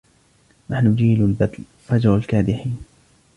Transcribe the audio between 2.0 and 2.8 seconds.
الكادحين